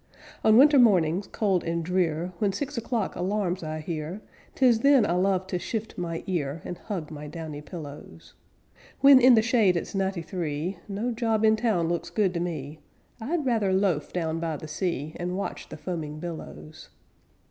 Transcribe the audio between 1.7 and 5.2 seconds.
drear, When six o'clock alarms I hear, 'Tis then I